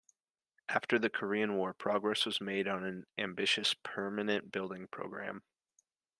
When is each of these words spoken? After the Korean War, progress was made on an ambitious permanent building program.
After 0.67 0.97
the 0.97 1.11
Korean 1.11 1.57
War, 1.57 1.75
progress 1.75 2.25
was 2.25 2.41
made 2.41 2.67
on 2.67 2.83
an 2.83 3.05
ambitious 3.19 3.75
permanent 3.83 4.51
building 4.51 4.87
program. 4.87 5.43